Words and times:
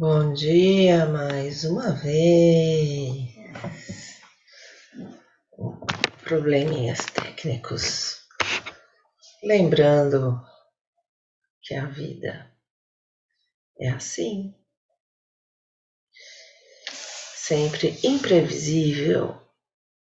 Bom 0.00 0.32
dia 0.32 1.04
mais 1.04 1.62
uma 1.62 1.92
vez. 1.92 3.28
Probleminhas 6.24 7.04
técnicos. 7.04 8.22
Lembrando 9.44 10.40
que 11.60 11.74
a 11.74 11.84
vida 11.84 12.50
é 13.78 13.90
assim. 13.90 14.54
Sempre 16.90 18.00
imprevisível, 18.02 19.38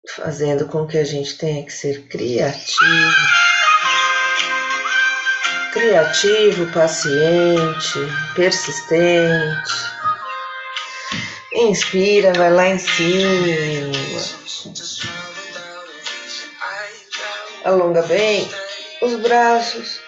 fazendo 0.07 0.67
com 0.67 0.85
que 0.85 0.99
a 0.99 1.03
gente 1.03 1.35
tenha 1.35 1.65
que 1.65 1.73
ser 1.73 2.07
criativo 2.07 3.48
criativo, 5.79 6.69
paciente, 6.73 7.99
persistente. 8.35 9.73
Inspira, 11.53 12.33
vai 12.33 12.51
lá 12.51 12.67
em 12.67 12.77
cima. 12.77 13.93
Alonga 17.63 18.01
bem 18.03 18.49
os 19.01 19.15
braços. 19.21 20.01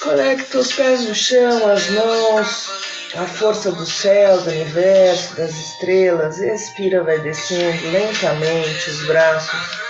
Conecta 0.00 0.58
os 0.58 0.72
pés 0.72 1.00
no 1.08 1.14
chão, 1.14 1.68
as 1.68 1.90
mãos, 1.90 2.70
a 3.16 3.26
força 3.26 3.72
do 3.72 3.84
céu, 3.84 4.40
do 4.40 4.50
universo, 4.50 5.34
das 5.34 5.50
estrelas. 5.50 6.38
Expira, 6.38 7.02
vai 7.02 7.18
descendo 7.18 7.90
lentamente 7.90 8.88
os 8.88 9.04
braços 9.06 9.86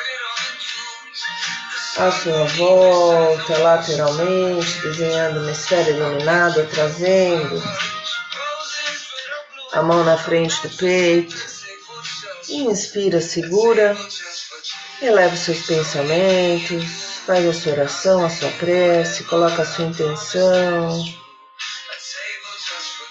à 1.98 2.10
sua 2.10 2.44
volta, 2.44 3.58
lateralmente, 3.58 4.80
desenhando 4.82 5.40
uma 5.40 5.50
esfera 5.50 5.90
iluminada, 5.90 6.68
trazendo 6.70 7.62
a 9.72 9.82
mão 9.82 10.04
na 10.04 10.18
frente 10.18 10.60
do 10.66 10.76
peito. 10.76 11.34
Inspira, 12.48 13.20
segura, 13.20 13.96
eleva 15.00 15.34
os 15.34 15.40
seus 15.40 15.66
pensamentos, 15.66 16.84
faz 17.26 17.46
a 17.46 17.52
sua 17.52 17.72
oração, 17.72 18.24
a 18.24 18.30
sua 18.30 18.50
prece, 18.52 19.24
coloca 19.24 19.62
a 19.62 19.66
sua 19.66 19.86
intenção. 19.86 21.04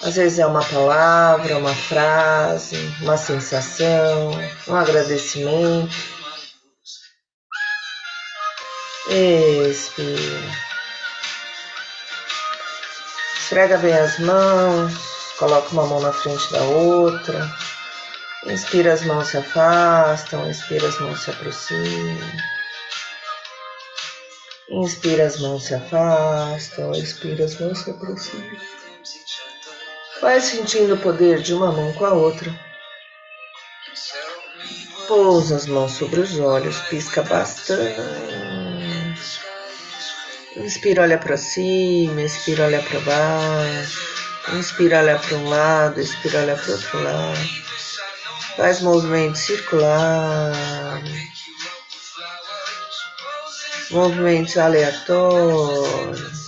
Às 0.01 0.15
vezes 0.15 0.37
é 0.39 0.45
uma 0.45 0.63
palavra, 0.63 1.57
uma 1.57 1.73
frase, 1.73 2.77
uma 3.01 3.17
sensação, 3.17 4.31
um 4.67 4.75
agradecimento. 4.75 6.14
Expira. 9.07 10.65
Esfrega 13.37 13.77
bem 13.77 13.93
as 13.93 14.17
mãos, 14.17 14.93
coloca 15.37 15.69
uma 15.71 15.85
mão 15.85 15.99
na 15.99 16.11
frente 16.11 16.51
da 16.51 16.63
outra. 16.63 17.47
Inspira, 18.47 18.93
as 18.93 19.03
mãos 19.03 19.27
se 19.27 19.37
afastam, 19.37 20.49
expira, 20.49 20.87
as 20.87 20.99
mãos 20.99 21.21
se 21.21 21.29
aproximam. 21.29 22.31
Inspira, 24.69 25.27
as 25.27 25.39
mãos 25.39 25.63
se 25.63 25.75
afastam, 25.75 26.91
expira, 26.93 27.45
as 27.45 27.59
mãos 27.59 27.77
se 27.77 27.91
aproximam. 27.91 28.57
Vai 30.21 30.41
sentindo 30.41 30.95
o 30.95 30.99
poder 30.99 31.41
de 31.41 31.53
uma 31.53 31.71
mão 31.71 31.93
com 31.93 32.05
a 32.05 32.13
outra. 32.13 32.51
Pousa 35.07 35.55
as 35.55 35.67
mãos 35.67 35.91
sobre 35.91 36.19
os 36.19 36.39
olhos, 36.39 36.79
pisca 36.89 37.21
bastante. 37.21 38.54
Inspira, 40.57 41.01
olha 41.01 41.17
para 41.17 41.35
cima, 41.35 42.21
expira, 42.21 42.65
olha 42.65 42.81
para 42.81 42.99
baixo. 43.01 44.15
Inspira, 44.53 44.99
olha 44.99 45.19
para 45.19 45.35
um 45.37 45.49
lado, 45.49 45.99
expira, 45.99 46.39
olha 46.39 46.55
para 46.55 46.71
outro 46.71 47.03
lado. 47.03 47.49
Faz 48.55 48.81
movimento 48.81 49.37
circular. 49.37 51.03
Movimentos 53.91 54.57
aleatórios. 54.57 56.44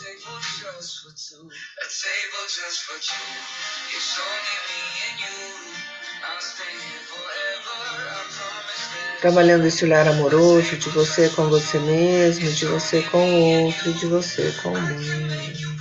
Trabalhando 9.27 9.65
esse 9.65 9.83
olhar 9.83 10.07
amoroso 10.07 10.77
de 10.77 10.87
você 10.89 11.27
com 11.27 11.49
você 11.49 11.77
mesmo, 11.79 12.49
de 12.49 12.65
você 12.65 13.01
com 13.01 13.17
o 13.17 13.65
outro, 13.65 13.91
de 13.91 14.05
você 14.05 14.53
com 14.63 14.69
o 14.69 14.81
mundo. 14.81 15.77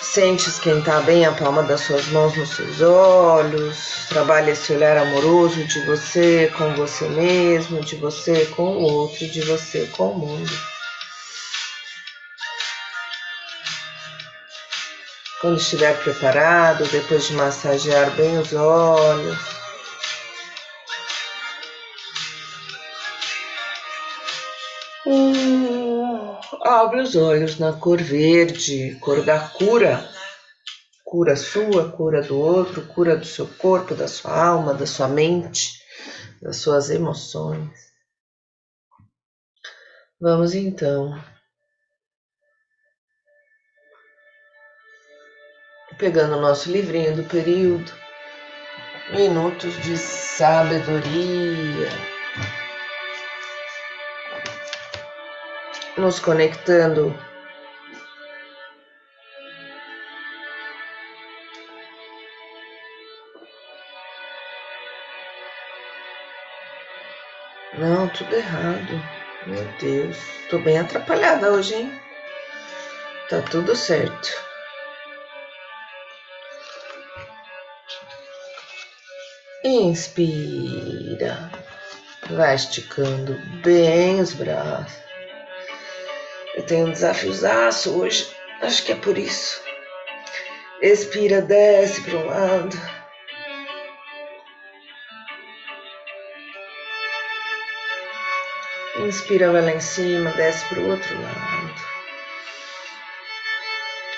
Sente 0.00 0.48
esquentar 0.48 1.02
bem 1.02 1.26
a 1.26 1.32
palma 1.32 1.64
das 1.64 1.80
suas 1.80 2.06
mãos 2.06 2.36
nos 2.36 2.50
seus 2.50 2.80
olhos. 2.80 4.06
Trabalha 4.08 4.52
esse 4.52 4.72
olhar 4.72 4.96
amoroso 4.96 5.64
de 5.64 5.84
você 5.86 6.52
com 6.56 6.72
você 6.74 7.08
mesmo, 7.08 7.80
de 7.80 7.96
você 7.96 8.46
com 8.46 8.76
o 8.76 8.82
outro, 8.82 9.26
de 9.26 9.40
você 9.40 9.86
com 9.86 10.12
o 10.12 10.18
mundo. 10.18 10.79
Quando 15.40 15.56
estiver 15.56 15.98
preparado, 16.02 16.86
depois 16.90 17.26
de 17.26 17.32
massagear 17.32 18.14
bem 18.14 18.38
os 18.38 18.52
olhos, 18.52 19.38
hum, 25.06 26.36
abre 26.62 27.00
os 27.00 27.16
olhos 27.16 27.58
na 27.58 27.72
cor 27.72 28.02
verde, 28.02 28.98
cor 29.00 29.24
da 29.24 29.40
cura. 29.48 30.06
Cura 31.02 31.34
sua, 31.34 31.90
cura 31.90 32.20
do 32.22 32.38
outro, 32.38 32.86
cura 32.88 33.16
do 33.16 33.24
seu 33.24 33.46
corpo, 33.46 33.94
da 33.94 34.06
sua 34.06 34.38
alma, 34.46 34.74
da 34.74 34.86
sua 34.86 35.08
mente, 35.08 35.82
das 36.42 36.58
suas 36.58 36.90
emoções. 36.90 37.70
Vamos 40.20 40.54
então 40.54 41.18
pegando 46.00 46.38
o 46.38 46.40
nosso 46.40 46.72
livrinho 46.72 47.14
do 47.14 47.22
período, 47.24 47.92
Minutos 49.10 49.76
de 49.82 49.98
Sabedoria, 49.98 51.90
nos 55.98 56.18
conectando 56.18 57.14
Não, 67.78 68.08
tudo 68.08 68.34
errado. 68.34 69.02
Meu 69.46 69.64
Deus, 69.80 70.18
tô 70.50 70.58
bem 70.58 70.78
atrapalhada 70.78 71.52
hoje, 71.52 71.74
hein? 71.74 72.00
Tá 73.30 73.40
tudo 73.42 73.74
certo. 73.74 74.49
Inspira. 79.62 81.50
Vai 82.30 82.54
esticando 82.54 83.36
bem 83.62 84.18
os 84.18 84.32
braços. 84.32 84.98
Eu 86.54 86.62
tenho 86.62 86.86
um 86.86 86.92
desafiozaço 86.92 87.98
hoje. 88.00 88.34
Acho 88.62 88.82
que 88.82 88.92
é 88.92 88.94
por 88.94 89.18
isso. 89.18 89.60
Expira, 90.80 91.42
desce 91.42 92.00
para 92.00 92.16
um 92.16 92.26
lado. 92.26 92.76
Inspira, 99.00 99.52
vai 99.52 99.60
lá 99.60 99.72
em 99.72 99.80
cima, 99.80 100.30
desce 100.32 100.64
para 100.70 100.80
o 100.80 100.88
outro 100.88 101.20
lado. 101.20 101.89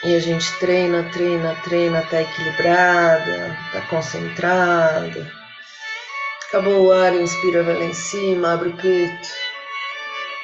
E 0.04 0.16
a 0.16 0.18
gente 0.18 0.58
treina, 0.58 1.08
treina, 1.12 1.54
treina, 1.62 2.02
tá 2.02 2.22
equilibrada, 2.22 3.56
tá 3.72 3.80
concentrada. 3.82 5.32
Acabou 6.48 6.86
o 6.86 6.92
ar, 6.92 7.14
inspira, 7.14 7.62
vai 7.62 7.78
lá 7.78 7.84
em 7.84 7.94
cima, 7.94 8.52
abre 8.52 8.70
o 8.70 8.76
peito. 8.76 9.28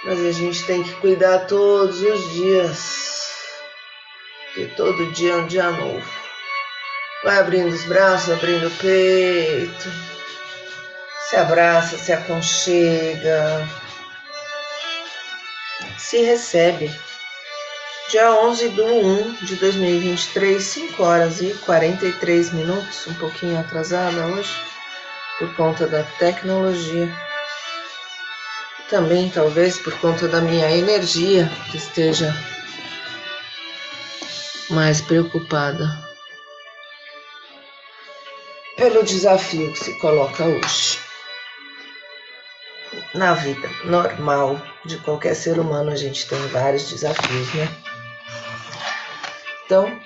Mas 0.05 0.25
a 0.25 0.31
gente 0.31 0.65
tem 0.65 0.85
que 0.85 0.93
cuidar 1.01 1.41
todos 1.47 2.01
os 2.01 2.33
dias. 2.35 3.33
Porque 4.47 4.67
todo 4.77 5.13
dia 5.13 5.33
é 5.33 5.37
um 5.37 5.47
dia 5.49 5.71
novo. 5.73 6.09
Vai 7.25 7.41
abrindo 7.41 7.75
os 7.75 7.85
braços, 7.85 8.33
abrindo 8.33 8.69
o 8.69 8.77
peito. 8.77 9.93
Se 11.29 11.35
abraça, 11.35 11.99
se 11.99 12.13
aconchega. 12.13 13.69
Se 15.99 16.23
recebe 16.23 17.08
dia 18.09 18.33
11 18.33 18.71
de 18.71 18.81
1 18.81 19.35
de 19.45 19.57
2023, 19.57 20.63
5 20.63 21.03
horas 21.03 21.43
e 21.43 21.53
43 21.67 22.53
minutos, 22.53 23.07
um 23.07 23.15
pouquinho 23.15 23.61
atrasada 23.61 24.27
hoje. 24.29 24.51
por 25.39 25.55
conta 25.55 25.87
da 25.87 26.03
tecnologia. 26.19 27.09
Também, 28.91 29.31
talvez, 29.31 29.79
por 29.79 29.93
conta 30.01 30.27
da 30.27 30.41
minha 30.41 30.69
energia, 30.71 31.49
que 31.71 31.77
esteja 31.77 32.35
mais 34.71 35.01
preocupada 35.01 35.87
pelo 38.77 39.05
desafio 39.05 39.73
que 39.73 39.79
se 39.79 39.99
coloca 40.01 40.45
hoje. 40.45 40.99
Na 43.15 43.35
vida 43.35 43.69
normal 43.85 44.61
de 44.85 44.97
qualquer 44.99 45.37
ser 45.37 45.61
humano, 45.61 45.93
a 45.93 45.97
gente 45.97 46.27
tem 46.27 46.39
vários 46.49 46.91
desafios, 46.91 47.55
né? 47.55 47.88
Então, 49.69 50.01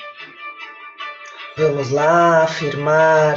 vamos 1.56 1.90
lá 1.90 2.42
afirmar 2.42 3.36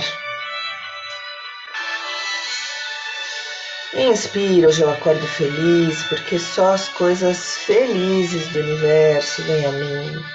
Inspira, 3.94 4.68
hoje 4.68 4.82
eu 4.82 4.90
acordo 4.90 5.22
feliz, 5.28 6.02
porque 6.06 6.40
só 6.40 6.74
as 6.74 6.90
coisas 6.90 7.58
felizes 7.58 8.48
do 8.48 8.60
universo 8.60 9.44
vêm 9.44 9.66
a 9.68 9.72
mim. 9.72 10.26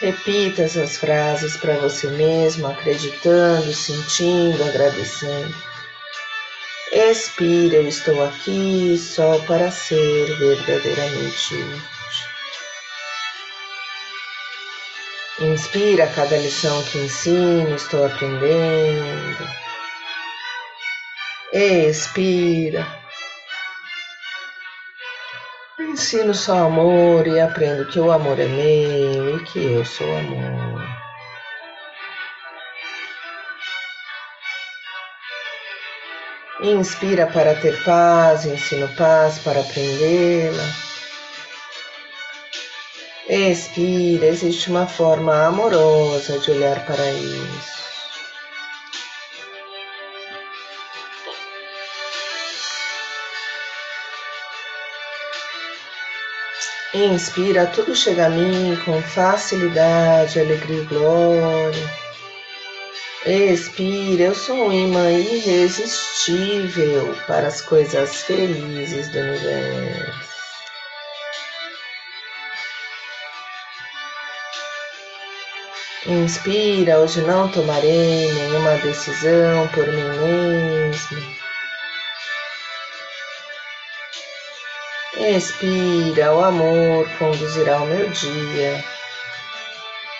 Repita 0.00 0.62
essas 0.62 0.96
frases 0.96 1.56
para 1.58 1.76
você 1.76 2.08
mesmo, 2.08 2.66
acreditando, 2.66 3.72
sentindo, 3.72 4.64
agradecendo. 4.64 5.54
Expira, 6.90 7.76
eu 7.76 7.86
estou 7.86 8.20
aqui 8.24 8.98
só 8.98 9.38
para 9.46 9.70
ser 9.70 10.36
verdadeiramente 10.40 11.54
Inspira 15.40 16.06
cada 16.14 16.36
lição 16.36 16.80
que 16.84 16.98
ensino, 16.98 17.74
estou 17.74 18.06
aprendendo. 18.06 19.48
Expira. 21.52 22.86
Ensino 25.80 26.32
só 26.32 26.66
amor 26.66 27.26
e 27.26 27.40
aprendo 27.40 27.84
que 27.86 27.98
o 27.98 28.12
amor 28.12 28.38
é 28.38 28.46
meu 28.46 29.36
e 29.36 29.44
que 29.44 29.58
eu 29.58 29.84
sou 29.84 30.06
amor. 30.18 30.82
Inspira 36.62 37.26
para 37.26 37.56
ter 37.56 37.82
paz, 37.84 38.46
ensino 38.46 38.88
paz 38.96 39.40
para 39.40 39.60
aprendê-la. 39.60 40.93
Expira, 43.26 44.26
existe 44.26 44.68
uma 44.68 44.86
forma 44.86 45.46
amorosa 45.46 46.38
de 46.40 46.50
olhar 46.50 46.84
para 46.84 47.10
isso. 47.10 47.84
Inspira, 56.92 57.66
tudo 57.68 57.96
chega 57.96 58.26
a 58.26 58.28
mim 58.28 58.76
com 58.84 59.00
facilidade, 59.02 60.38
alegria 60.38 60.82
e 60.82 60.84
glória. 60.84 61.94
Expira, 63.24 64.24
eu 64.24 64.34
sou 64.34 64.68
um 64.68 64.72
imã 64.72 65.10
irresistível 65.10 67.16
para 67.26 67.46
as 67.46 67.62
coisas 67.62 68.16
felizes 68.16 69.08
do 69.08 69.18
universo. 69.18 70.23
Inspira, 76.06 76.98
hoje 76.98 77.22
não 77.22 77.48
tomarei 77.48 78.30
nenhuma 78.30 78.76
decisão 78.76 79.66
por 79.68 79.86
mim 79.86 80.02
mesmo. 80.02 81.34
Expira, 85.16 86.34
o 86.34 86.44
amor 86.44 87.08
conduzirá 87.18 87.80
o 87.80 87.86
meu 87.86 88.10
dia 88.10 88.84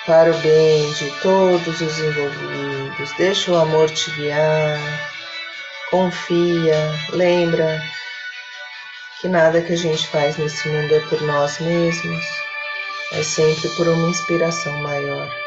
para 0.06 0.30
o 0.30 0.38
bem 0.38 0.90
de 0.94 1.10
todos 1.20 1.78
os 1.78 1.98
envolvidos. 1.98 3.12
Deixa 3.18 3.52
o 3.52 3.56
amor 3.56 3.90
te 3.90 4.10
guiar. 4.12 4.80
Confia, 5.90 6.78
lembra 7.10 7.82
que 9.20 9.28
nada 9.28 9.60
que 9.60 9.74
a 9.74 9.76
gente 9.76 10.06
faz 10.06 10.38
nesse 10.38 10.66
mundo 10.66 10.94
é 10.94 11.00
por 11.00 11.20
nós 11.20 11.60
mesmos, 11.60 12.24
é 13.12 13.22
sempre 13.22 13.68
por 13.76 13.86
uma 13.86 14.08
inspiração 14.08 14.72
maior. 14.78 15.43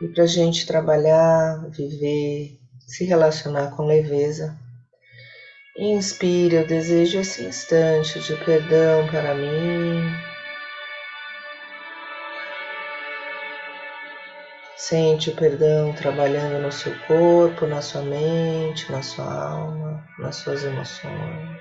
E 0.00 0.08
para 0.08 0.24
a 0.24 0.26
gente 0.26 0.66
trabalhar, 0.66 1.68
viver, 1.70 2.58
se 2.86 3.04
relacionar 3.04 3.74
com 3.76 3.84
leveza, 3.84 4.56
Inspire, 5.80 6.56
eu 6.56 6.66
desejo 6.66 7.20
esse 7.20 7.44
instante 7.44 8.18
de 8.18 8.34
perdão 8.44 9.06
para 9.06 9.32
mim. 9.32 10.12
Sente 14.76 15.30
o 15.30 15.36
perdão 15.36 15.92
trabalhando 15.92 16.60
no 16.60 16.72
seu 16.72 16.92
corpo, 17.06 17.64
na 17.64 17.80
sua 17.80 18.02
mente, 18.02 18.90
na 18.90 19.02
sua 19.02 19.50
alma, 19.50 20.04
nas 20.18 20.34
suas 20.34 20.64
emoções. 20.64 21.57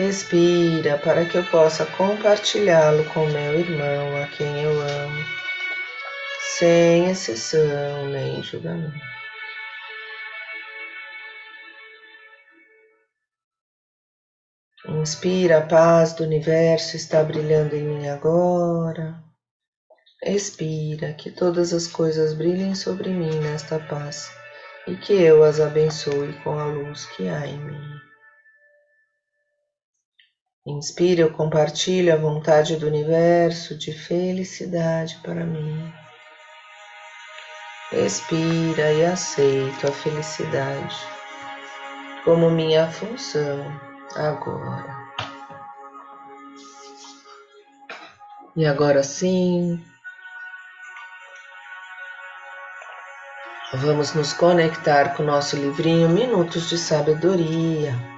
Expira 0.00 0.96
para 0.98 1.24
que 1.24 1.38
eu 1.38 1.44
possa 1.46 1.84
compartilhá-lo 1.84 3.04
com 3.06 3.26
meu 3.26 3.58
irmão, 3.58 4.22
a 4.22 4.28
quem 4.28 4.62
eu 4.62 4.80
amo, 4.80 5.24
sem 6.56 7.10
exceção 7.10 8.06
nem 8.06 8.40
julgamento. 8.40 8.94
Inspira, 14.88 15.58
a 15.58 15.66
paz 15.66 16.12
do 16.12 16.22
universo 16.22 16.94
está 16.94 17.24
brilhando 17.24 17.74
em 17.74 17.82
mim 17.82 18.08
agora. 18.08 19.20
Expira, 20.22 21.12
que 21.12 21.28
todas 21.32 21.72
as 21.72 21.88
coisas 21.88 22.34
brilhem 22.34 22.72
sobre 22.76 23.08
mim 23.08 23.34
nesta 23.40 23.80
paz 23.80 24.30
e 24.86 24.94
que 24.94 25.14
eu 25.14 25.42
as 25.42 25.58
abençoe 25.58 26.32
com 26.44 26.56
a 26.56 26.66
luz 26.66 27.06
que 27.16 27.28
há 27.28 27.44
em 27.44 27.58
mim. 27.58 28.07
Inspira, 30.66 31.22
eu 31.22 31.32
compartilho 31.32 32.12
a 32.12 32.16
vontade 32.16 32.76
do 32.76 32.86
universo 32.86 33.76
de 33.76 33.92
felicidade 33.92 35.18
para 35.22 35.44
mim. 35.44 35.92
Expira 37.90 38.92
e 38.92 39.04
aceito 39.04 39.88
a 39.88 39.92
felicidade 39.92 40.96
como 42.22 42.50
minha 42.50 42.86
função 42.90 43.64
agora. 44.14 44.94
E 48.54 48.66
agora 48.66 49.02
sim, 49.02 49.82
vamos 53.72 54.12
nos 54.12 54.34
conectar 54.34 55.16
com 55.16 55.22
o 55.22 55.26
nosso 55.26 55.56
livrinho 55.56 56.08
Minutos 56.10 56.68
de 56.68 56.76
Sabedoria. 56.76 58.17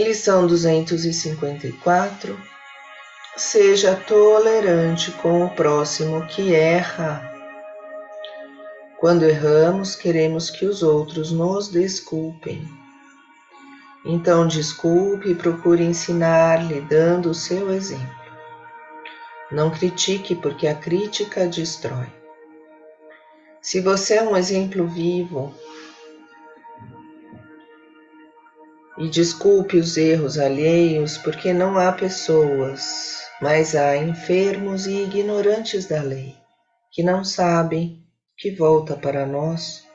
Lição 0.00 0.46
duzentos 0.46 1.04
e 1.04 1.12
cinquenta 1.12 1.66
e 1.66 1.72
quatro 1.72 2.40
Seja 3.36 3.94
tolerante 3.94 5.10
com 5.12 5.44
o 5.44 5.50
próximo 5.50 6.26
que 6.26 6.54
erra. 6.54 7.30
Quando 8.98 9.24
erramos, 9.24 9.94
queremos 9.94 10.48
que 10.48 10.64
os 10.64 10.82
outros 10.82 11.30
nos 11.30 11.68
desculpem. 11.68 12.66
Então, 14.04 14.46
desculpe 14.46 15.32
e 15.32 15.34
procure 15.34 15.84
ensinar-lhe, 15.84 16.80
dando 16.80 17.30
o 17.30 17.34
seu 17.34 17.70
exemplo. 17.70 18.08
Não 19.52 19.70
critique, 19.70 20.34
porque 20.34 20.66
a 20.66 20.74
crítica 20.74 21.46
destrói. 21.46 22.08
Se 23.60 23.80
você 23.80 24.14
é 24.14 24.22
um 24.22 24.34
exemplo 24.34 24.86
vivo, 24.86 25.54
e 29.00 29.08
desculpe 29.08 29.78
os 29.78 29.96
erros 29.96 30.38
alheios, 30.38 31.18
porque 31.18 31.52
não 31.52 31.78
há 31.78 31.90
pessoas 31.90 33.20
mas 33.40 33.74
há 33.74 33.96
enfermos 33.96 34.86
e 34.86 35.02
ignorantes 35.02 35.86
da 35.86 36.02
lei. 36.02 36.38
que 36.92 37.02
não 37.04 37.24
sabem 37.24 38.04
que 38.36 38.50
volta 38.50 38.96
para 38.96 39.24
nós 39.24 39.86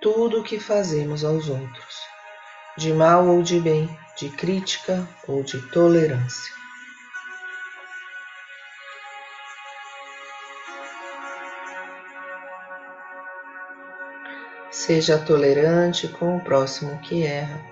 tudo 0.00 0.40
o 0.40 0.42
que 0.42 0.58
fazemos 0.58 1.24
aos 1.24 1.48
outros, 1.48 1.96
de 2.78 2.92
mal 2.92 3.26
ou 3.28 3.42
de 3.42 3.60
bem, 3.60 3.86
de 4.18 4.30
crítica 4.30 5.06
ou 5.28 5.42
de 5.42 5.60
tolerância. 5.68 6.54
Seja 14.70 15.18
tolerante 15.18 16.08
com 16.08 16.38
o 16.38 16.40
próximo 16.42 16.98
que 17.00 17.24
erra. 17.24 17.71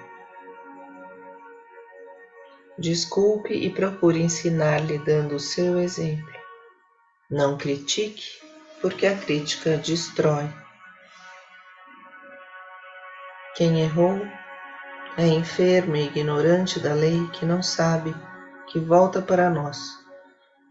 Desculpe 2.81 3.53
e 3.53 3.69
procure 3.69 4.23
ensinar-lhe 4.23 4.97
dando 5.01 5.35
o 5.35 5.39
seu 5.39 5.79
exemplo. 5.79 6.33
Não 7.31 7.59
critique, 7.59 8.41
porque 8.81 9.07
a 9.07 9.15
crítica 9.15 9.77
destrói. 9.77 10.49
Quem 13.55 13.83
errou 13.83 14.19
é 15.19 15.27
enfermo 15.27 15.95
e 15.95 16.07
ignorante 16.07 16.81
da 16.81 16.95
lei 16.95 17.29
que 17.35 17.45
não 17.45 17.63
sabe 17.63 18.17
que 18.69 18.79
volta 18.79 19.21
para 19.21 19.51
nós 19.51 19.79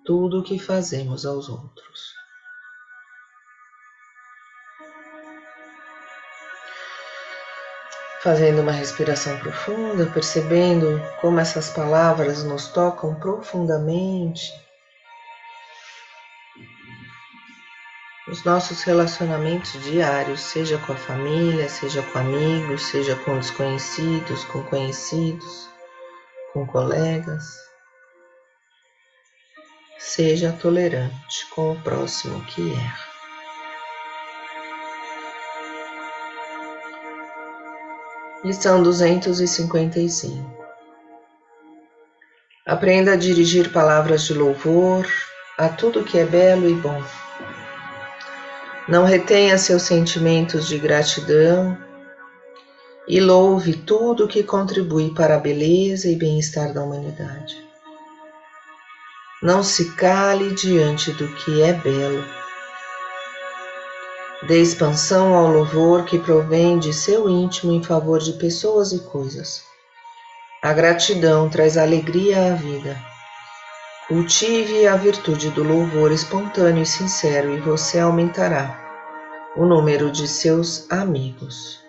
tudo 0.04 0.39
o 0.39 0.44
que 0.44 0.58
fazemos 0.58 1.28
aos 1.28 1.48
outros. 1.48 2.18
Fazendo 8.21 8.61
uma 8.61 8.73
respiração 8.73 9.38
profunda, 9.39 10.05
percebendo 10.07 11.01
como 11.21 11.39
essas 11.39 11.69
palavras 11.69 12.43
nos 12.43 12.67
tocam 12.67 13.15
profundamente. 13.15 14.51
Nos 18.29 18.43
nossos 18.43 18.83
relacionamentos 18.83 19.71
diários, 19.83 20.41
seja 20.41 20.77
com 20.77 20.93
a 20.93 20.95
família, 20.95 21.67
seja 21.67 22.03
com 22.03 22.19
amigos, 22.19 22.83
seja 22.83 23.15
com 23.15 23.39
desconhecidos, 23.39 24.43
com 24.45 24.61
conhecidos, 24.65 25.67
com 26.53 26.67
colegas. 26.67 27.57
Seja 29.97 30.51
tolerante 30.61 31.49
com 31.55 31.71
o 31.71 31.81
próximo 31.81 32.43
que 32.45 32.71
erra. 32.73 33.09
Lição 38.41 38.81
255 38.81 40.50
Aprenda 42.65 43.12
a 43.12 43.15
dirigir 43.17 43.69
palavras 43.74 44.24
de 44.24 44.34
louvor 44.34 45.05
a 45.58 45.67
tudo 45.67 46.05
que 46.05 46.17
é 46.17 46.24
belo 46.24 46.69
e 46.69 46.74
bom. 46.74 47.03
Não 48.88 49.03
retenha 49.03 49.58
seus 49.58 49.81
sentimentos 49.81 50.69
de 50.69 50.79
gratidão 50.79 51.77
e 53.10 53.19
louve 53.19 53.74
tudo 53.74 54.25
que 54.25 54.41
contribui 54.41 55.13
para 55.13 55.36
a 55.36 55.39
beleza 55.39 56.08
e 56.08 56.15
bem-estar 56.15 56.72
da 56.72 56.81
humanidade. 56.81 57.62
Não 59.43 59.62
se 59.62 59.93
cale 59.96 60.53
diante 60.53 61.12
do 61.12 61.27
que 61.36 61.62
é 61.62 61.74
belo 61.74 62.38
Dê 64.48 64.62
expansão 64.62 65.36
ao 65.36 65.48
louvor 65.48 66.05
que 66.05 66.17
provém 66.17 66.79
de 66.79 66.93
seu 66.93 67.29
íntimo 67.29 67.74
em 67.74 67.84
favor 67.84 68.19
de 68.19 68.34
pessoas 68.34 68.91
e 68.91 69.00
coisas. 69.00 69.63
A 70.62 70.74
gratidão 70.74 71.50
traz 71.50 71.77
alegria 71.77 72.53
à 72.53 72.55
vida. 72.55 72.98
Cultive 74.08 74.88
a 74.88 74.96
virtude 74.96 75.50
do 75.51 75.63
louvor 75.63 76.12
espontâneo 76.12 76.84
e 76.84 76.86
sincero 76.86 77.53
e 77.53 77.60
você 77.60 78.00
aumentará 78.00 78.77
o 79.55 79.65
número 79.65 80.12
de 80.12 80.27
seus 80.27 80.89
amigos. 80.89 81.84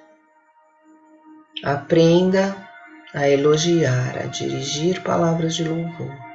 Aprenda 1.65 2.57
a 3.15 3.29
elogiar, 3.29 4.19
a 4.19 4.27
dirigir 4.27 5.03
palavras 5.03 5.55
de 5.55 5.65
louvor 5.65 6.31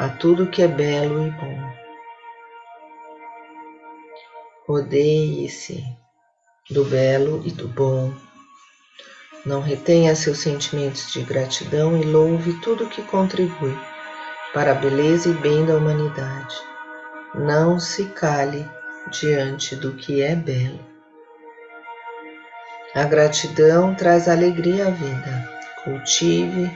a 0.00 0.08
tudo 0.08 0.46
que 0.46 0.62
é 0.62 0.68
belo 0.68 1.26
e 1.26 1.30
bom. 1.30 1.69
Rodeie-se 4.70 5.84
do 6.70 6.84
belo 6.84 7.42
e 7.44 7.50
do 7.50 7.66
bom. 7.66 8.14
Não 9.44 9.60
retenha 9.60 10.14
seus 10.14 10.38
sentimentos 10.38 11.12
de 11.12 11.24
gratidão 11.24 12.00
e 12.00 12.04
louve 12.04 12.52
tudo 12.60 12.88
que 12.88 13.02
contribui 13.02 13.76
para 14.54 14.70
a 14.70 14.74
beleza 14.76 15.28
e 15.28 15.34
bem 15.34 15.66
da 15.66 15.74
humanidade. 15.74 16.54
Não 17.34 17.80
se 17.80 18.04
cale 18.10 18.64
diante 19.10 19.74
do 19.74 19.94
que 19.94 20.22
é 20.22 20.36
belo. 20.36 20.78
A 22.94 23.02
gratidão 23.02 23.92
traz 23.96 24.28
alegria 24.28 24.86
à 24.86 24.90
vida. 24.90 25.50
Cultive 25.82 26.70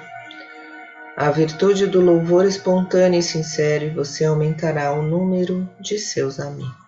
a 1.16 1.30
virtude 1.30 1.86
do 1.86 2.00
louvor 2.00 2.44
espontâneo 2.44 3.20
e 3.20 3.22
sincero 3.22 3.84
e 3.84 3.90
você 3.90 4.24
aumentará 4.24 4.92
o 4.92 5.00
número 5.00 5.70
de 5.78 5.96
seus 5.96 6.40
amigos. 6.40 6.83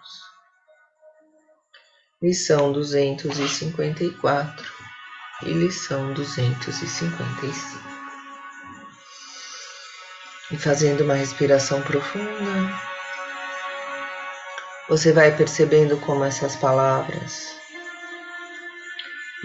Lição 2.23 2.73
duzentos 2.73 3.39
e 3.39 3.47
cinquenta 3.47 4.03
e 4.03 4.11
quatro 4.11 4.73
e 5.43 5.53
lição 5.53 6.15
duzentos 6.15 6.81
e 6.81 6.89
cinquenta 6.89 7.45
e 7.45 7.53
cinco. 7.53 7.89
E 10.51 10.57
fazendo 10.57 11.05
uma 11.05 11.13
respiração 11.13 11.83
profunda, 11.83 12.73
você 14.89 15.13
vai 15.13 15.37
percebendo 15.37 15.99
como 15.99 16.25
essas 16.25 16.57
palavras 16.57 17.55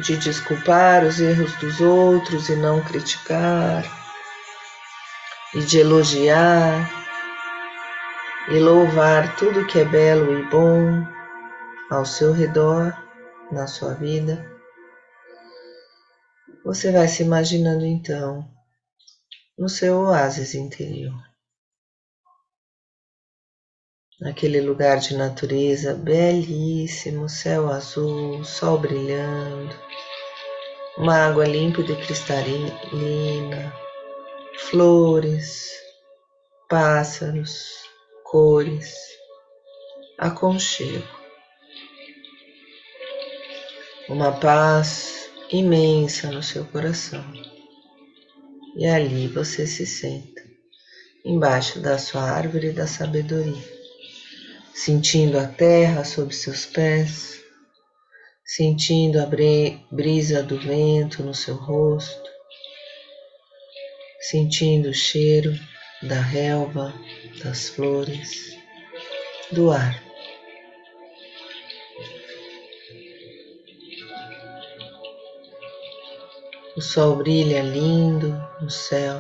de 0.06 0.16
desculpar 0.16 1.04
os 1.04 1.20
erros 1.20 1.54
dos 1.56 1.82
outros 1.82 2.48
e 2.48 2.56
não 2.56 2.82
criticar, 2.86 3.84
e 5.54 5.60
de 5.60 5.80
elogiar 5.80 6.90
e 8.48 8.60
louvar 8.60 9.36
tudo 9.36 9.68
que 9.68 9.80
é 9.80 9.84
belo 9.84 10.40
e 10.40 10.44
bom 10.44 11.21
ao 11.91 12.05
seu 12.05 12.31
redor, 12.31 12.98
na 13.51 13.67
sua 13.67 13.93
vida. 13.93 14.50
Você 16.63 16.89
vai 16.89 17.05
se 17.10 17.21
imaginando 17.21 17.86
então 17.86 18.50
no 19.57 19.67
seu 19.67 19.98
oásis 20.00 20.55
interior. 20.55 21.13
Naquele 24.21 24.62
lugar 24.62 25.00
de 25.00 25.17
natureza 25.17 25.93
belíssimo, 25.93 27.27
céu 27.27 27.69
azul, 27.69 28.41
sol 28.45 28.77
brilhando, 28.77 29.75
uma 30.98 31.27
água 31.27 31.45
límpida 31.45 31.91
e 31.91 32.05
cristalina, 32.05 33.74
flores, 34.69 35.74
pássaros, 36.69 37.83
cores, 38.24 38.95
aconchego 40.17 41.21
uma 44.12 44.34
paz 44.34 45.30
imensa 45.50 46.30
no 46.32 46.44
seu 46.44 46.65
coração. 46.65 47.24
E 48.75 48.86
ali 48.86 49.27
você 49.27 49.65
se 49.65 49.86
senta, 49.86 50.41
embaixo 51.24 51.80
da 51.80 51.98
sua 51.98 52.22
árvore 52.22 52.72
da 52.72 52.86
sabedoria, 52.86 53.63
sentindo 54.74 55.39
a 55.39 55.48
terra 55.48 56.03
sob 56.03 56.36
seus 56.36 56.65
pés, 56.65 57.41
sentindo 58.44 59.18
a 59.18 59.25
brisa 59.89 60.44
do 60.44 60.60
vento 60.60 61.24
no 61.24 61.34
seu 61.34 61.56
rosto, 61.56 62.30
sentindo 64.20 64.89
o 64.89 64.94
cheiro 64.94 65.58
da 66.03 66.20
relva, 66.20 66.94
das 67.41 67.70
flores, 67.70 68.58
do 69.53 69.72
ar. 69.72 70.11
O 76.74 76.80
sol 76.80 77.18
brilha 77.18 77.62
lindo 77.62 78.30
no 78.62 78.70
céu. 78.70 79.20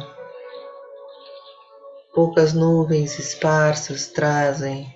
Poucas 2.13 2.53
nuvens 2.53 3.19
esparsas 3.19 4.07
trazem 4.07 4.87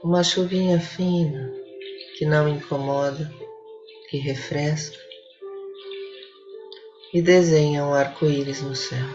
uma 0.00 0.22
chuvinha 0.22 0.78
fina 0.78 1.52
que 2.16 2.24
não 2.24 2.48
incomoda, 2.48 3.28
que 4.08 4.16
refresca 4.18 4.96
e 7.12 7.20
desenha 7.20 7.84
um 7.84 7.94
arco-íris 7.94 8.62
no 8.62 8.76
céu. 8.76 9.08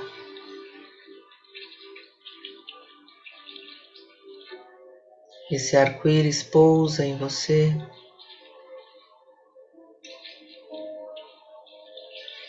Esse 5.50 5.77
arco-íris 5.77 6.44
pousa 6.44 7.06
em 7.06 7.18
você 7.18 7.74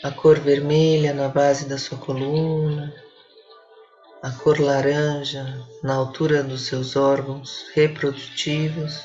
a 0.07 0.13
cor 0.13 0.39
vermelha 0.39 1.13
na 1.13 1.27
base 1.27 1.69
da 1.69 1.77
sua 1.77 1.99
coluna, 1.99 2.95
a 4.23 4.31
cor 4.31 4.61
laranja 4.61 5.67
na 5.83 5.95
altura 5.95 6.45
dos 6.45 6.67
seus 6.67 6.95
órgãos 6.95 7.67
reprodutivos, 7.75 9.01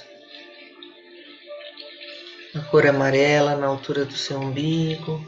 a 2.54 2.60
cor 2.70 2.86
amarela 2.86 3.56
na 3.56 3.66
altura 3.66 4.06
do 4.06 4.14
seu 4.14 4.38
umbigo, 4.38 5.20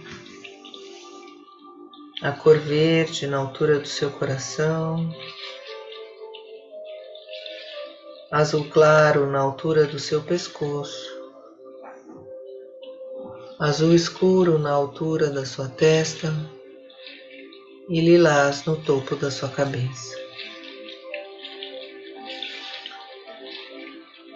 a 2.22 2.32
cor 2.32 2.60
verde 2.60 3.26
na 3.26 3.38
altura 3.38 3.80
do 3.80 3.88
seu 3.88 4.12
coração, 4.12 5.12
azul 8.32 8.70
claro 8.70 9.26
na 9.26 9.40
altura 9.40 9.88
do 9.88 9.98
seu 9.98 10.22
pescoço, 10.22 11.13
azul 13.64 13.94
escuro 13.96 14.60
na 14.60 14.72
altura 14.72 15.30
da 15.30 15.46
sua 15.46 15.70
testa 15.70 16.36
e 17.88 18.02
lilás 18.02 18.66
no 18.66 18.76
topo 18.76 19.16
da 19.16 19.32
sua 19.32 19.48
cabeça. 19.48 20.14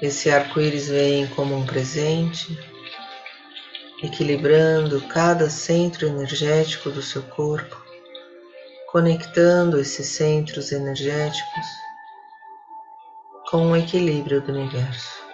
Esse 0.02 0.30
arco-íris 0.30 0.88
vem 0.88 1.28
como 1.28 1.58
um 1.58 1.66
presente, 1.66 2.58
equilibrando 4.02 5.02
cada 5.10 5.50
centro 5.50 6.08
energético 6.08 6.90
do 6.90 7.02
seu 7.02 7.24
corpo, 7.24 7.76
conectando 8.94 9.78
esses 9.78 10.08
centros 10.08 10.72
energéticos 10.72 11.66
com 13.50 13.72
o 13.72 13.76
equilíbrio 13.76 14.40
do 14.40 14.54
universo. 14.54 15.27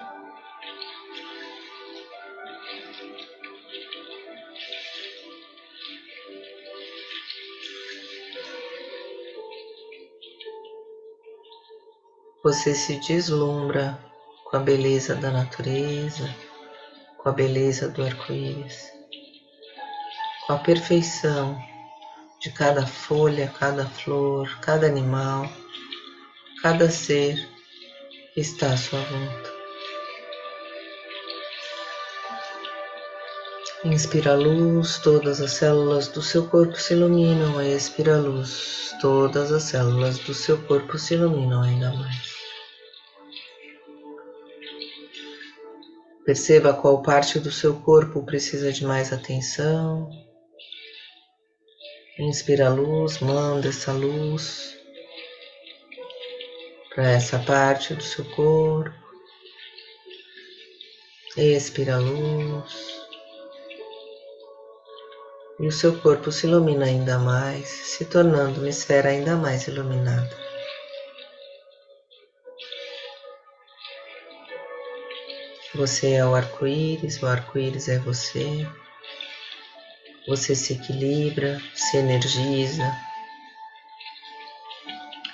Você 12.54 12.76
se 12.76 13.00
deslumbra 13.00 13.98
com 14.46 14.58
a 14.58 14.60
beleza 14.60 15.16
da 15.16 15.32
natureza, 15.32 16.30
com 17.18 17.28
a 17.28 17.32
beleza 17.32 17.90
do 17.90 18.04
arco-íris, 18.04 18.92
com 20.46 20.54
a 20.54 20.60
perfeição 20.60 21.60
de 22.40 22.52
cada 22.52 22.86
folha, 22.86 23.52
cada 23.58 23.88
flor, 23.88 24.48
cada 24.60 24.86
animal, 24.86 25.50
cada 26.62 26.92
ser 26.92 27.44
está 28.38 28.74
à 28.74 28.78
sua 28.78 29.02
volta. 29.02 29.52
Inspira 33.84 34.34
a 34.34 34.36
luz, 34.36 35.00
todas 35.00 35.42
as 35.42 35.54
células 35.54 36.08
do 36.08 36.22
seu 36.22 36.48
corpo 36.48 36.76
se 36.80 36.94
iluminam. 36.94 37.60
Expira 37.64 38.18
a 38.18 38.20
luz, 38.20 38.94
todas 39.02 39.52
as 39.52 39.64
células 39.64 40.20
do 40.20 40.36
seu 40.36 40.62
corpo 40.62 41.00
se 41.00 41.16
iluminam 41.16 41.64
ainda 41.64 41.92
mais. 41.94 42.43
Perceba 46.26 46.74
qual 46.74 47.02
parte 47.02 47.38
do 47.38 47.52
seu 47.52 47.76
corpo 47.82 48.24
precisa 48.24 48.72
de 48.72 48.86
mais 48.86 49.12
atenção. 49.12 50.10
Inspira 52.18 52.68
a 52.68 52.70
luz, 52.70 53.20
manda 53.20 53.68
essa 53.68 53.92
luz 53.92 54.78
para 56.96 57.12
essa 57.12 57.40
parte 57.40 57.94
do 57.94 58.04
seu 58.04 58.24
corpo. 58.36 58.96
Expira 61.36 61.96
a 61.96 62.00
luz. 62.00 63.02
E 65.60 65.68
o 65.68 65.72
seu 65.72 66.00
corpo 66.00 66.32
se 66.32 66.48
ilumina 66.48 66.86
ainda 66.86 67.18
mais, 67.18 67.68
se 67.68 68.06
tornando 68.06 68.60
uma 68.60 68.70
esfera 68.70 69.10
ainda 69.10 69.36
mais 69.36 69.68
iluminada. 69.68 70.43
Você 75.76 76.14
é 76.14 76.26
o 76.26 76.36
arco-íris, 76.36 77.22
o 77.24 77.26
arco-íris 77.26 77.90
é 77.90 77.98
você. 77.98 78.68
Você 80.28 80.56
se 80.56 80.74
equilibra, 80.74 81.60
se 81.74 81.98
energiza, 81.98 82.96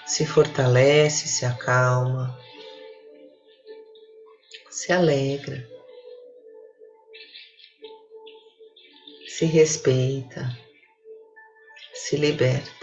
se 0.06 0.25
fortalece, 0.25 1.28
se 1.28 1.45
acalma, 1.45 2.39
se 4.69 4.93
alegra, 4.93 5.67
se 9.28 9.45
respeita, 9.45 10.58
se 11.93 12.15
liberta. 12.15 12.79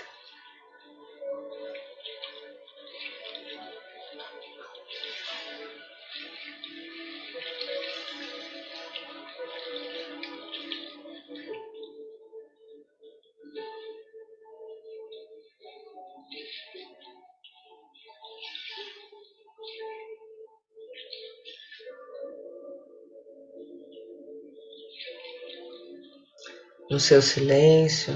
No 26.96 27.00
seu 27.00 27.20
silêncio, 27.20 28.14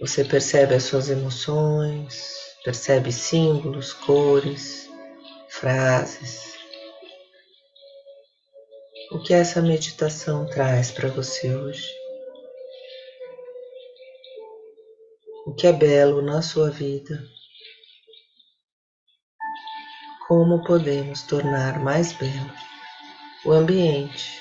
você 0.00 0.24
percebe 0.24 0.74
as 0.74 0.84
suas 0.84 1.10
emoções, 1.10 2.56
percebe 2.64 3.12
símbolos, 3.12 3.92
cores, 3.92 4.88
frases. 5.46 6.54
O 9.12 9.18
que 9.18 9.34
essa 9.34 9.60
meditação 9.60 10.46
traz 10.46 10.90
para 10.90 11.10
você 11.10 11.54
hoje? 11.54 11.86
O 15.44 15.52
que 15.52 15.66
é 15.66 15.72
belo 15.74 16.22
na 16.22 16.40
sua 16.40 16.70
vida? 16.70 17.22
Como 20.26 20.64
podemos 20.64 21.24
tornar 21.24 21.78
mais 21.78 22.14
belo 22.14 22.54
o 23.44 23.52
ambiente 23.52 24.39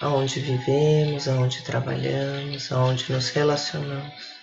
aonde 0.00 0.40
vivemos, 0.40 1.28
aonde 1.28 1.62
trabalhamos, 1.62 2.72
aonde 2.72 3.12
nos 3.12 3.28
relacionamos. 3.28 4.40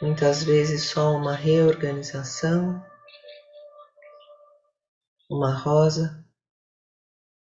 Muitas 0.00 0.42
vezes 0.42 0.90
só 0.90 1.12
uma 1.12 1.34
reorganização, 1.34 2.84
uma 5.30 5.54
rosa, 5.54 6.24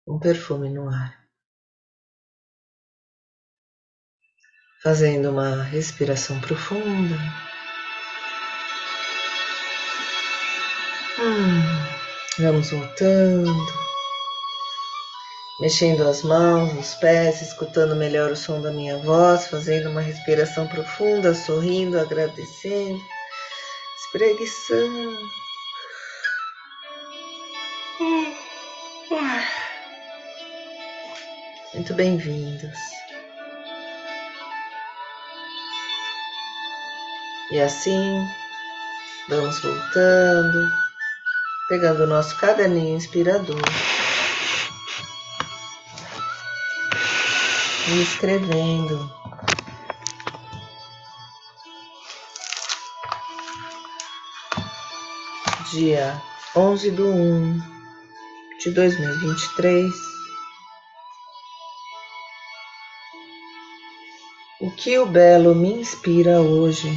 um 0.08 0.20
perfume 0.20 0.70
no 0.70 0.90
ar. 0.90 1.22
Fazendo 4.84 5.30
uma 5.30 5.62
respiração 5.64 6.42
profunda. 6.42 7.16
Hum. 11.20 11.91
Vamos 12.42 12.72
voltando, 12.72 13.54
mexendo 15.60 16.08
as 16.08 16.24
mãos, 16.24 16.74
os 16.74 16.96
pés, 16.96 17.40
escutando 17.40 17.96
melhor 17.96 18.32
o 18.32 18.36
som 18.36 18.60
da 18.60 18.72
minha 18.72 18.98
voz, 18.98 19.46
fazendo 19.46 19.92
uma 19.92 20.02
respiração 20.02 20.68
profunda, 20.68 21.36
sorrindo, 21.36 22.00
agradecendo, 22.00 23.00
espreguiçando. 23.96 25.20
Muito 31.76 31.94
bem-vindos. 31.94 32.80
E 37.52 37.62
assim, 37.62 38.28
vamos 39.30 39.62
voltando 39.62 40.91
pegando 41.72 42.04
o 42.04 42.08
nosso 42.08 42.36
caderninho 42.36 42.98
inspirador 42.98 43.62
e 47.88 48.02
escrevendo. 48.02 49.10
Dia 55.72 56.22
11 56.54 56.92
de 56.92 57.02
1 57.02 57.60
de 58.60 58.72
2023. 58.72 59.94
O 64.60 64.72
que 64.72 65.00
o 65.00 65.06
belo 65.06 65.56
me 65.56 65.76
inspira 65.76 66.42
hoje? 66.42 66.90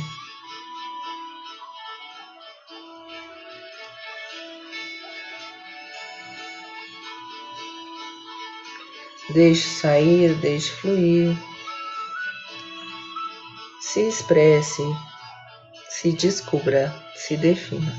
Deixe 9.35 9.69
sair, 9.69 10.35
deixe 10.37 10.71
fluir 10.71 11.37
se 13.95 14.09
expresse, 14.09 14.83
se 15.89 16.11
descubra, 16.11 16.93
se 17.15 17.37
defina. 17.37 17.95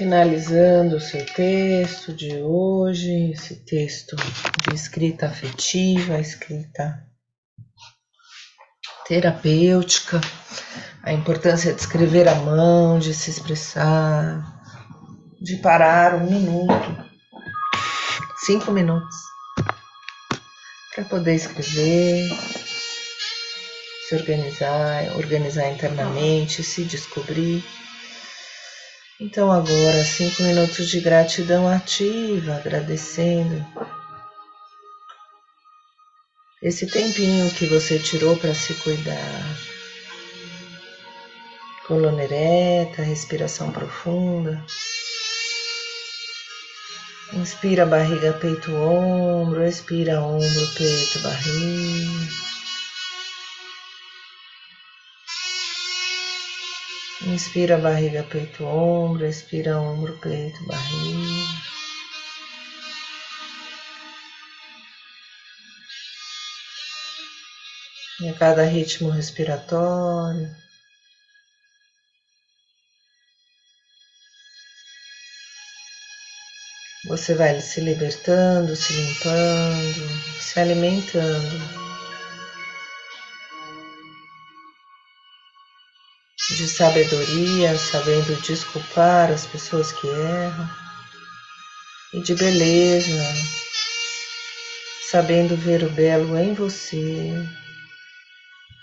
Finalizando 0.00 0.96
o 0.96 1.00
seu 1.00 1.26
texto 1.26 2.14
de 2.14 2.38
hoje, 2.38 3.32
esse 3.32 3.56
texto 3.56 4.16
de 4.16 4.74
escrita 4.74 5.26
afetiva, 5.26 6.18
escrita 6.18 7.06
terapêutica, 9.06 10.18
a 11.02 11.12
importância 11.12 11.74
de 11.74 11.82
escrever 11.82 12.26
à 12.28 12.34
mão, 12.34 12.98
de 12.98 13.12
se 13.12 13.28
expressar, 13.28 14.42
de 15.38 15.56
parar 15.56 16.14
um 16.14 16.30
minuto, 16.30 17.04
cinco 18.46 18.72
minutos, 18.72 19.16
para 20.94 21.04
poder 21.04 21.34
escrever, 21.34 22.26
se 24.08 24.14
organizar, 24.14 25.14
organizar 25.18 25.70
internamente, 25.70 26.62
se 26.62 26.84
descobrir. 26.84 27.62
Então, 29.20 29.52
agora, 29.52 30.02
cinco 30.02 30.42
minutos 30.42 30.88
de 30.88 30.98
gratidão 30.98 31.68
ativa, 31.68 32.54
agradecendo 32.56 33.62
esse 36.62 36.86
tempinho 36.86 37.50
que 37.50 37.66
você 37.66 37.98
tirou 37.98 38.34
para 38.38 38.54
se 38.54 38.72
cuidar. 38.74 39.44
Coluna 41.86 42.22
ereta, 42.22 43.02
respiração 43.02 43.70
profunda. 43.70 44.64
Inspira 47.34 47.84
barriga, 47.84 48.32
peito, 48.32 48.74
ombro, 48.74 49.66
expira 49.66 50.22
ombro, 50.22 50.66
peito, 50.78 51.18
barriga. 51.20 52.49
Inspira 57.22 57.76
barriga, 57.76 58.22
peito, 58.22 58.64
ombro, 58.64 59.26
expira 59.26 59.78
ombro, 59.78 60.18
peito, 60.20 60.64
barriga. 60.64 61.70
E 68.22 68.28
a 68.28 68.34
cada 68.34 68.64
ritmo 68.64 69.10
respiratório, 69.10 70.50
você 77.04 77.34
vai 77.34 77.60
se 77.60 77.80
libertando, 77.80 78.74
se 78.74 78.92
limpando, 78.94 80.40
se 80.40 80.58
alimentando. 80.58 81.79
De 86.56 86.66
sabedoria, 86.68 87.78
sabendo 87.78 88.40
desculpar 88.42 89.30
as 89.30 89.46
pessoas 89.46 89.92
que 89.92 90.06
erram, 90.06 90.70
e 92.12 92.20
de 92.20 92.34
beleza, 92.34 93.24
sabendo 95.10 95.56
ver 95.56 95.84
o 95.84 95.90
belo 95.90 96.36
em 96.36 96.52
você, 96.52 97.32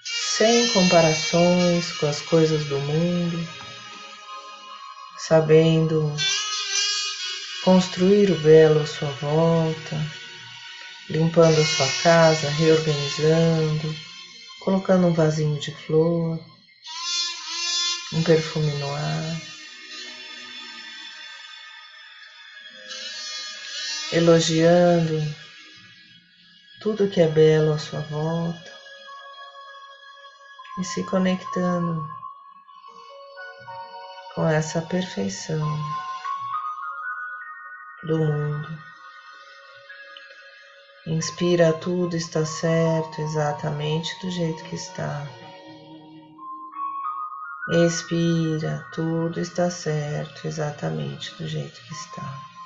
sem 0.01 0.67
comparações 0.69 1.91
com 1.93 2.07
as 2.07 2.21
coisas 2.21 2.63
do 2.65 2.79
mundo, 2.79 3.47
sabendo 5.17 6.15
construir 7.65 8.31
o 8.31 8.39
belo 8.39 8.79
à 8.79 8.87
sua 8.87 9.11
volta, 9.11 10.01
limpando 11.09 11.59
a 11.59 11.65
sua 11.65 11.87
casa, 12.01 12.49
reorganizando, 12.49 13.93
colocando 14.61 15.07
um 15.07 15.13
vasinho 15.13 15.59
de 15.59 15.71
flor, 15.71 16.39
um 18.13 18.23
perfume 18.23 18.71
no 18.73 18.93
ar. 18.93 19.41
Elogiando 24.13 25.21
tudo 26.81 27.09
que 27.09 27.19
é 27.19 27.27
belo 27.27 27.73
à 27.73 27.77
sua 27.77 27.99
volta 28.01 28.73
e 30.79 30.83
se 30.83 31.03
conectando 31.03 32.07
com 34.33 34.47
essa 34.47 34.81
perfeição 34.81 35.67
do 38.03 38.19
mundo. 38.19 38.87
Inspira, 41.07 41.73
tudo 41.73 42.15
está 42.15 42.45
certo, 42.45 43.21
exatamente 43.21 44.17
do 44.19 44.29
jeito 44.29 44.63
que 44.65 44.75
está. 44.75 45.25
Expira, 47.69 48.85
tudo 48.93 49.41
está 49.41 49.69
certo, 49.69 50.47
exatamente 50.47 51.35
do 51.37 51.45
jeito 51.45 51.81
que 51.81 51.93
está. 51.93 52.56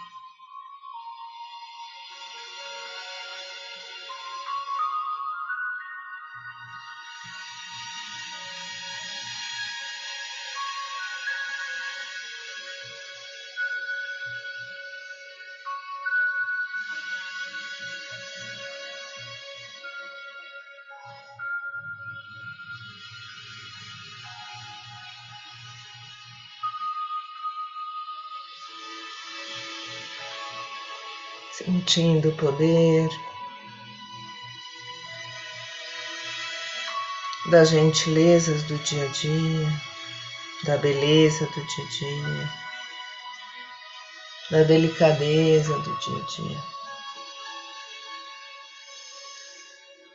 Sentindo 31.51 32.29
o 32.29 32.35
poder 32.35 33.09
das 37.49 37.69
gentilezas 37.69 38.63
do 38.63 38.77
dia 38.77 39.03
a 39.03 39.07
dia, 39.07 39.81
da 40.63 40.77
beleza 40.77 41.45
do 41.45 41.65
dia 41.65 41.83
a 41.83 41.89
dia, 41.89 42.49
da 44.51 44.63
delicadeza 44.63 45.77
do 45.79 45.99
dia 45.99 46.17
a 46.17 46.25
dia. 46.25 46.63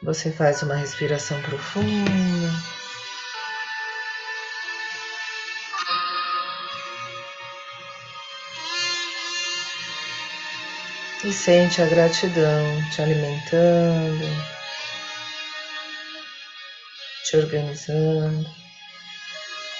Você 0.03 0.31
faz 0.31 0.63
uma 0.63 0.77
respiração 0.77 1.41
profunda. 1.43 2.53
E 11.27 11.33
sente 11.33 11.83
a 11.83 11.87
gratidão 11.87 12.89
te 12.93 13.03
alimentando, 13.03 14.25
te 17.25 17.37
organizando, 17.37 18.49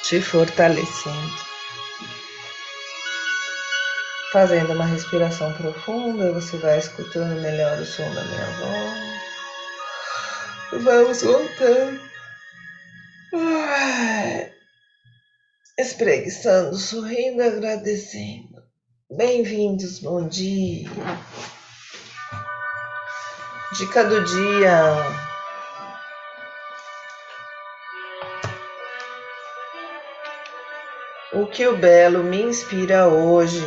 te 0.03 0.21
fortalecendo. 0.21 1.47
Fazendo 4.33 4.73
uma 4.73 4.87
respiração 4.87 5.53
profunda, 5.53 6.33
você 6.33 6.57
vai 6.57 6.81
escutando 6.81 7.41
melhor 7.41 7.79
o 7.79 7.87
som 7.87 8.13
da 8.13 8.25
minha 8.25 8.51
voz. 10.73 10.83
Vamos 10.83 11.23
voltando. 11.23 12.01
Espreguiçando, 15.79 16.77
sorrindo, 16.77 17.41
agradecendo. 17.41 18.56
Bem-vindos, 19.09 20.01
bom 20.01 20.27
dia. 20.27 20.91
Dica 23.79 24.03
do 24.03 24.25
dia. 24.25 24.83
O 31.33 31.47
que 31.47 31.69
o 31.69 31.77
belo 31.77 32.25
me 32.25 32.43
inspira 32.43 33.07
hoje? 33.07 33.63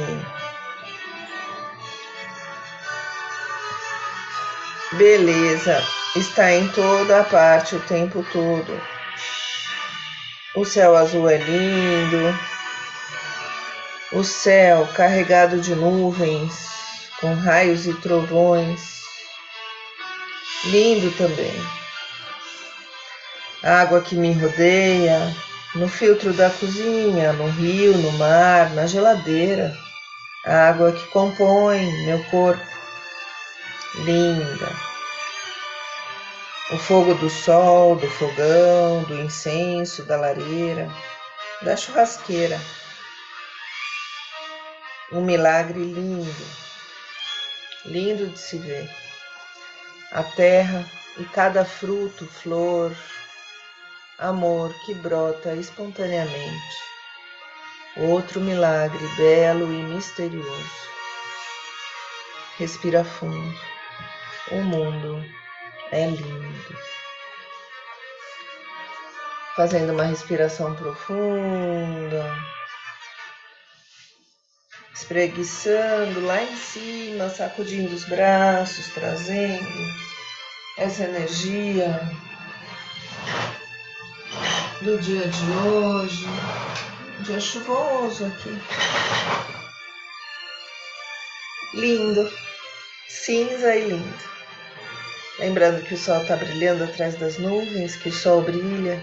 Beleza 4.91 5.81
está 6.17 6.51
em 6.51 6.67
toda 6.73 7.21
a 7.21 7.23
parte 7.23 7.77
o 7.77 7.79
tempo 7.87 8.25
todo. 8.33 8.77
O 10.53 10.65
céu 10.65 10.97
azul 10.97 11.29
é 11.29 11.37
lindo, 11.37 12.37
o 14.11 14.23
céu 14.23 14.87
carregado 14.95 15.61
de 15.61 15.75
nuvens, 15.75 16.53
com 17.21 17.33
raios 17.35 17.85
e 17.85 17.93
trovões. 17.93 18.99
Lindo 20.65 21.11
também. 21.11 21.53
A 23.63 23.81
água 23.81 24.01
que 24.01 24.15
me 24.15 24.33
rodeia, 24.33 25.35
no 25.75 25.87
filtro 25.87 26.33
da 26.33 26.49
cozinha, 26.49 27.33
no 27.33 27.49
rio, 27.51 27.95
no 27.97 28.11
mar, 28.13 28.71
na 28.71 28.87
geladeira. 28.87 29.77
A 30.45 30.69
água 30.69 30.91
que 30.91 31.05
compõe 31.07 31.85
meu 32.05 32.23
corpo. 32.25 32.63
Linda. 34.05 34.71
O 36.71 36.77
fogo 36.77 37.13
do 37.15 37.29
sol, 37.29 37.95
do 37.95 38.07
fogão, 38.09 39.03
do 39.03 39.21
incenso, 39.21 40.03
da 40.03 40.17
lareira, 40.17 40.89
da 41.61 41.75
churrasqueira 41.75 42.59
um 45.11 45.21
milagre 45.21 45.79
lindo, 45.79 46.45
lindo 47.85 48.27
de 48.27 48.37
se 48.37 48.57
ver. 48.57 48.89
A 50.11 50.23
terra 50.23 50.85
e 51.17 51.25
cada 51.25 51.65
fruto, 51.65 52.25
flor, 52.27 52.95
amor 54.17 54.73
que 54.85 54.93
brota 54.93 55.53
espontaneamente. 55.53 56.77
Outro 57.97 58.39
milagre 58.39 59.05
belo 59.17 59.71
e 59.73 59.83
misterioso. 59.83 60.89
Respira 62.57 63.03
fundo. 63.03 63.59
O 64.51 64.61
mundo 64.61 65.23
é 65.91 66.05
lindo. 66.07 66.77
Fazendo 69.55 69.91
uma 69.91 70.03
respiração 70.03 70.75
profunda 70.75 72.58
espreguiçando 74.99 76.19
lá 76.25 76.43
em 76.43 76.55
cima, 76.57 77.29
sacudindo 77.29 77.95
os 77.95 78.03
braços, 78.03 78.87
trazendo 78.89 79.93
essa 80.77 81.03
energia 81.03 82.01
do 84.81 84.97
dia 84.99 85.25
de 85.25 85.51
hoje, 85.67 86.25
dia 87.21 87.39
chuvoso 87.39 88.25
aqui. 88.25 88.57
Lindo, 91.73 92.29
cinza 93.07 93.75
e 93.75 93.89
lindo. 93.89 94.29
Lembrando 95.39 95.81
que 95.81 95.93
o 95.93 95.97
sol 95.97 96.21
está 96.21 96.35
brilhando 96.35 96.83
atrás 96.83 97.15
das 97.15 97.37
nuvens, 97.37 97.95
que 97.95 98.09
o 98.09 98.13
sol 98.13 98.41
brilha 98.41 99.01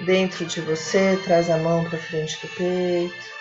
dentro 0.00 0.44
de 0.44 0.60
você, 0.60 1.18
traz 1.24 1.48
a 1.48 1.56
mão 1.56 1.88
para 1.88 1.98
frente 1.98 2.38
do 2.42 2.48
peito. 2.54 3.36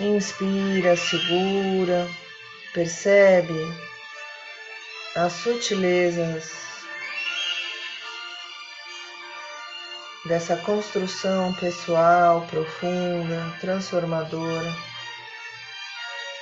Inspira, 0.00 0.96
segura, 0.96 2.08
percebe 2.72 3.52
as 5.14 5.30
sutilezas 5.34 6.50
dessa 10.24 10.56
construção 10.56 11.52
pessoal 11.60 12.46
profunda, 12.46 13.54
transformadora, 13.60 14.74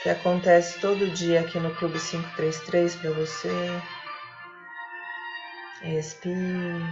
que 0.04 0.08
acontece 0.08 0.78
todo 0.78 1.10
dia 1.10 1.40
aqui 1.40 1.58
no 1.58 1.74
Clube 1.74 1.98
533 1.98 2.94
para 2.94 3.10
você. 3.10 3.82
Respire. 5.82 6.84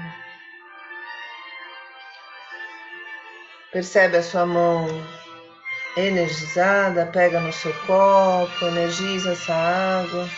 Percebe 3.71 4.17
a 4.17 4.23
sua 4.25 4.45
mão 4.45 4.87
energizada, 5.97 7.07
pega 7.07 7.41
no 7.41 7.53
seu 7.53 7.73
copo, 7.87 8.67
energiza 8.67 9.33
essa 9.33 9.55
água. 9.55 10.29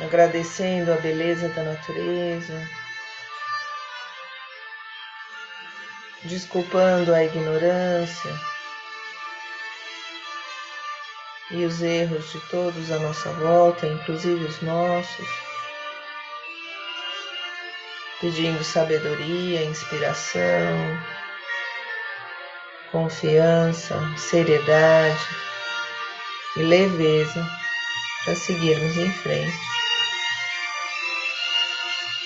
agradecendo 0.00 0.92
a 0.92 0.96
beleza 0.96 1.48
da 1.48 1.64
natureza, 1.64 2.70
desculpando 6.22 7.12
a 7.12 7.24
ignorância 7.24 8.30
e 11.50 11.64
os 11.64 11.82
erros 11.82 12.30
de 12.30 12.40
todos 12.48 12.92
à 12.92 12.98
nossa 13.00 13.30
volta, 13.32 13.86
inclusive 13.86 14.44
os 14.44 14.60
nossos, 14.62 15.28
pedindo 18.20 18.62
sabedoria, 18.62 19.64
inspiração, 19.64 20.78
confiança, 22.90 23.94
seriedade 24.16 25.18
e 26.56 26.62
leveza 26.62 27.46
para 28.24 28.34
seguirmos 28.34 28.96
em 28.96 29.10
frente. 29.10 29.58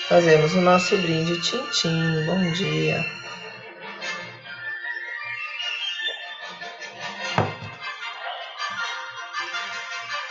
Fazemos 0.07 0.53
o 0.53 0.61
nosso 0.61 0.97
brinde 0.97 1.41
tintim. 1.41 2.25
Bom 2.25 2.51
dia. 2.51 3.03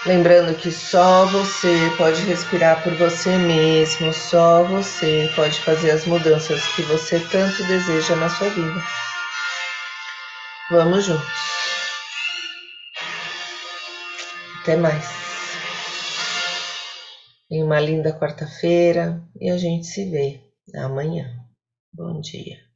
Lembrando 0.05 0.57
que 0.57 0.73
só 0.73 1.27
você 1.27 1.93
pode 1.97 2.21
respirar 2.23 2.83
por 2.83 2.93
você 2.95 3.39
mesmo, 3.39 4.13
só 4.13 4.65
você 4.65 5.31
pode 5.37 5.61
fazer 5.61 5.93
as 5.93 6.05
mudanças 6.07 6.61
que 6.75 6.83
você 6.83 7.21
tanto 7.21 7.63
deseja 7.65 8.17
na 8.17 8.29
sua 8.29 8.49
vida. 8.51 8.83
Vamos 10.73 11.05
juntos. 11.05 11.29
Até 14.63 14.75
mais. 14.75 15.05
Em 17.51 17.63
uma 17.63 17.79
linda 17.79 18.19
quarta-feira 18.19 19.23
e 19.39 19.51
a 19.51 19.59
gente 19.59 19.87
se 19.87 20.09
vê 20.11 20.41
amanhã. 20.75 21.27
Bom 21.93 22.23
dia. 22.23 22.72